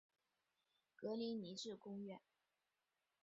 [0.95, 2.19] 格林尼治宫苑。